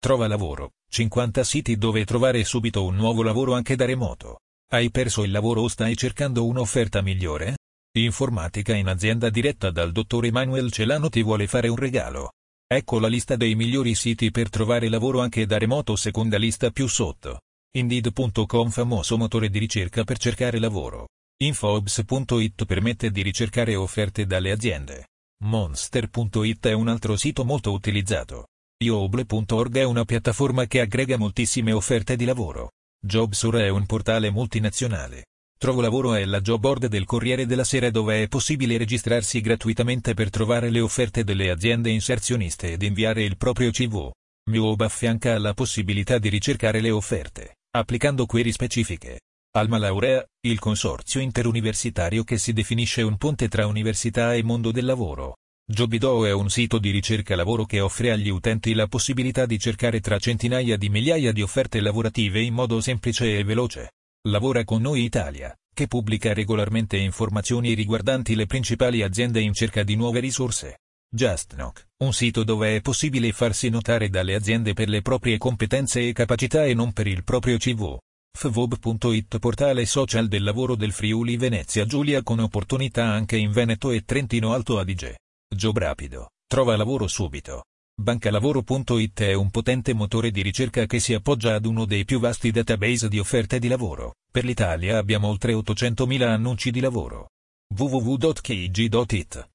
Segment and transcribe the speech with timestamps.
[0.00, 4.40] Trova lavoro, 50 siti dove trovare subito un nuovo lavoro anche da remoto.
[4.72, 7.58] Hai perso il lavoro o stai cercando un'offerta migliore?
[7.98, 12.32] Informatica in azienda diretta dal dottor Emanuel Celano ti vuole fare un regalo.
[12.66, 16.86] Ecco la lista dei migliori siti per trovare lavoro anche da remoto seconda lista più
[16.86, 17.40] sotto.
[17.76, 21.08] Indeed.com famoso motore di ricerca per cercare lavoro.
[21.42, 25.08] Infobs.it permette di ricercare offerte dalle aziende.
[25.44, 28.46] Monster.it è un altro sito molto utilizzato.
[28.82, 32.70] Ioble.org è una piattaforma che aggrega moltissime offerte di lavoro.
[32.98, 35.26] Jobsur è un portale multinazionale.
[35.58, 40.14] Trovo lavoro è la job board del Corriere della Sera dove è possibile registrarsi gratuitamente
[40.14, 44.10] per trovare le offerte delle aziende inserzioniste ed inviare il proprio CV.
[44.48, 49.20] Miob affianca la possibilità di ricercare le offerte, applicando query specifiche.
[49.58, 54.86] Alma Laurea, il consorzio interuniversitario che si definisce un ponte tra università e mondo del
[54.86, 55.34] lavoro.
[55.72, 60.00] Jobido è un sito di ricerca lavoro che offre agli utenti la possibilità di cercare
[60.00, 63.92] tra centinaia di migliaia di offerte lavorative in modo semplice e veloce.
[64.28, 69.94] Lavora con noi Italia, che pubblica regolarmente informazioni riguardanti le principali aziende in cerca di
[69.94, 70.80] nuove risorse.
[71.08, 76.12] JustKnock, un sito dove è possibile farsi notare dalle aziende per le proprie competenze e
[76.12, 77.96] capacità e non per il proprio CV.
[78.36, 84.02] Fvob.it portale social del lavoro del Friuli Venezia Giulia con opportunità anche in Veneto e
[84.04, 85.14] Trentino Alto Adige.
[85.52, 87.64] Job rapido, trova lavoro subito.
[88.00, 92.50] Bancalavoro.it è un potente motore di ricerca che si appoggia ad uno dei più vasti
[92.50, 94.14] database di offerte di lavoro.
[94.30, 97.30] Per l'Italia abbiamo oltre 800.000 annunci di lavoro.
[97.76, 99.50] www.kg.it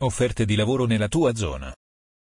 [0.00, 1.74] Offerte di lavoro nella tua zona.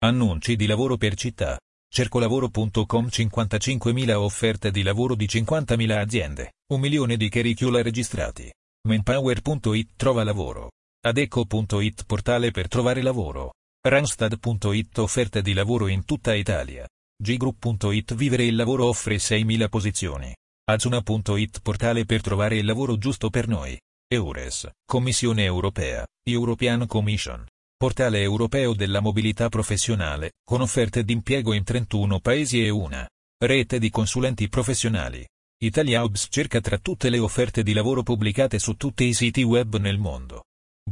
[0.03, 1.59] Annunci di lavoro per città.
[1.93, 8.51] Cercolavoro.com 55.000 offerte di lavoro di 50.000 aziende, un milione di curricula registrati.
[8.87, 10.71] Manpower.it trova lavoro.
[11.03, 13.53] Adeco.it portale per trovare lavoro.
[13.83, 16.87] Randstad.it offerte di lavoro in tutta Italia.
[17.17, 20.31] Group.it vivere il lavoro offre 6.000 posizioni.
[20.69, 23.75] Azuna.it portale per trovare il lavoro giusto per noi.
[24.07, 27.47] Eures, Commissione Europea, European Commission.
[27.75, 33.09] Portale europeo della mobilità professionale, con offerte d'impiego in 31 paesi e una
[33.43, 35.27] rete di consulenti professionali.
[35.63, 39.97] ItaliaObs cerca tra tutte le offerte di lavoro pubblicate su tutti i siti web nel
[39.97, 40.43] mondo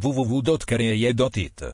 [0.01, 1.71] www.career.it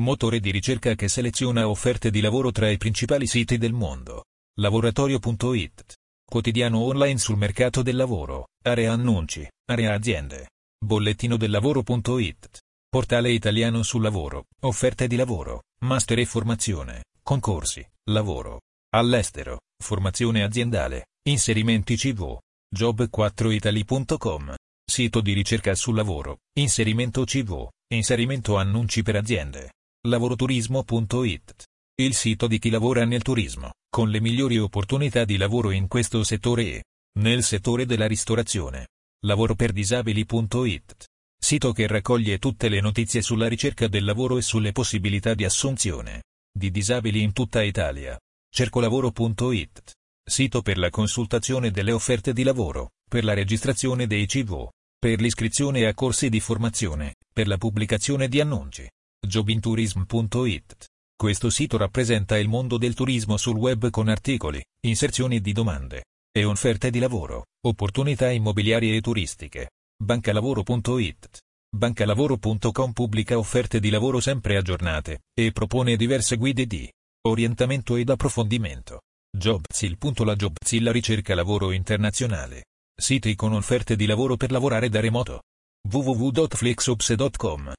[0.00, 4.24] Motore di ricerca che seleziona offerte di lavoro tra i principali siti del mondo.
[4.58, 10.48] Laboratorio.it Quotidiano online sul mercato del lavoro, area annunci, area aziende.
[10.82, 12.58] Bollettino del lavoro.it
[12.88, 18.62] Portale italiano sul lavoro, offerte di lavoro, master e formazione, concorsi, lavoro.
[18.94, 22.38] All'estero, formazione aziendale, inserimenti CV.
[22.74, 24.54] Job4italy.com
[24.92, 29.72] Sito di ricerca sul lavoro, inserimento CV, inserimento annunci per aziende.
[30.06, 31.64] Lavoroturismo.it
[31.98, 36.22] Il sito di chi lavora nel turismo, con le migliori opportunità di lavoro in questo
[36.24, 36.82] settore e
[37.20, 38.88] nel settore della ristorazione.
[39.24, 41.06] Lavoroperdisabili.it
[41.40, 46.24] Sito che raccoglie tutte le notizie sulla ricerca del lavoro e sulle possibilità di assunzione
[46.52, 48.20] di disabili in tutta Italia.
[48.46, 49.92] Cercolavoro.it
[50.22, 54.68] Sito per la consultazione delle offerte di lavoro, per la registrazione dei CV
[55.02, 58.88] per l'iscrizione a corsi di formazione, per la pubblicazione di annunci.
[59.20, 60.84] Jobintourism.it
[61.16, 66.44] Questo sito rappresenta il mondo del turismo sul web con articoli, inserzioni di domande e
[66.44, 69.70] offerte di lavoro, opportunità immobiliari e turistiche.
[70.00, 71.40] Bancalavoro.it
[71.76, 76.88] Bancalavoro.com pubblica offerte di lavoro sempre aggiornate e propone diverse guide di
[77.26, 79.00] orientamento ed approfondimento.
[79.36, 79.98] Jobzil.
[80.24, 85.42] La Jobzilla ricerca lavoro internazionale Siti con offerte di lavoro per lavorare da remoto.
[85.88, 87.72] www.flexops.com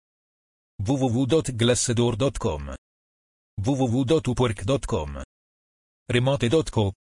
[0.81, 2.73] www.glassdoor.com
[3.61, 5.21] www.upwork.com
[6.11, 6.91] remote.co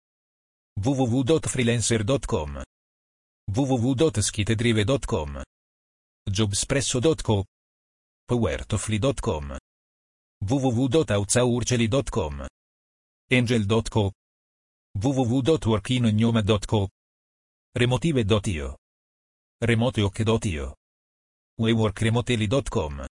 [0.81, 2.63] www.freelancer.com
[3.51, 5.43] www.skitedrive.com
[6.31, 7.45] jobspresso.co
[8.25, 9.57] powertofly.com
[10.45, 12.47] www.outsaurceli.com
[13.31, 14.11] angel.co
[14.99, 16.89] www.workingnoma.co
[17.75, 18.77] Remotive.io
[19.59, 20.75] Remoteoc.io
[21.59, 23.07] WeWorkRemotely.com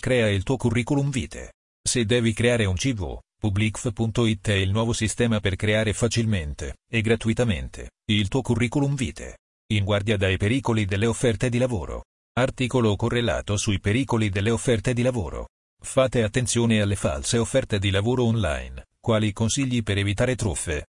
[0.00, 1.54] Crea il tuo curriculum vitae.
[1.82, 7.90] Se devi creare un CV, Publicf.it è il nuovo sistema per creare facilmente e gratuitamente
[8.12, 9.38] il tuo curriculum vitae.
[9.72, 12.04] In guardia dai pericoli delle offerte di lavoro.
[12.34, 15.48] Articolo correlato sui pericoli delle offerte di lavoro.
[15.82, 18.86] Fate attenzione alle false offerte di lavoro online.
[19.00, 20.89] Quali consigli per evitare truffe?